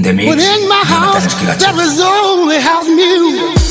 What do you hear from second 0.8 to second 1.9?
house, there